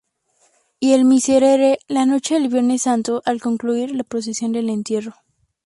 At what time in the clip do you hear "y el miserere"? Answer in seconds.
0.79-1.77